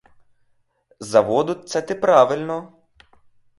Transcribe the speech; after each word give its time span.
За 0.99 1.21
воду 1.21 1.53
це 1.53 1.81
ти 1.81 1.95
правильно! 1.95 2.71